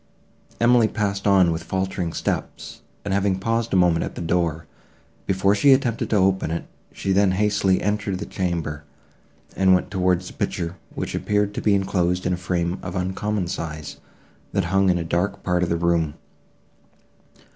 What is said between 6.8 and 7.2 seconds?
she